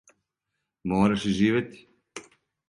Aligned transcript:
Мораш 0.87 1.23
и 1.33 1.35
живети. 1.41 1.79